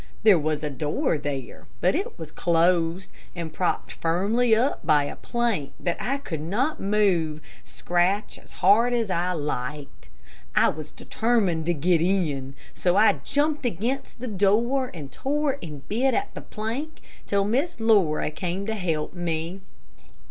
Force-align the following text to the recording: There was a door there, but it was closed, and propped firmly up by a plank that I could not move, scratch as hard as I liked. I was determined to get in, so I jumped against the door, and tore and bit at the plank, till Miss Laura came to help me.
There 0.23 0.39
was 0.39 0.63
a 0.63 0.71
door 0.71 1.19
there, 1.19 1.67
but 1.79 1.93
it 1.93 2.17
was 2.17 2.31
closed, 2.31 3.11
and 3.35 3.53
propped 3.53 3.91
firmly 3.91 4.55
up 4.55 4.83
by 4.83 5.03
a 5.03 5.15
plank 5.15 5.73
that 5.79 5.97
I 6.01 6.17
could 6.17 6.41
not 6.41 6.79
move, 6.79 7.39
scratch 7.63 8.39
as 8.39 8.51
hard 8.65 8.93
as 8.93 9.11
I 9.11 9.33
liked. 9.33 10.09
I 10.55 10.69
was 10.69 10.91
determined 10.91 11.67
to 11.67 11.75
get 11.75 12.01
in, 12.01 12.55
so 12.73 12.95
I 12.95 13.19
jumped 13.23 13.63
against 13.63 14.19
the 14.19 14.25
door, 14.27 14.89
and 14.91 15.11
tore 15.11 15.59
and 15.61 15.87
bit 15.87 16.15
at 16.15 16.33
the 16.33 16.41
plank, 16.41 17.01
till 17.27 17.45
Miss 17.45 17.79
Laura 17.79 18.31
came 18.31 18.65
to 18.65 18.73
help 18.73 19.13
me. 19.13 19.61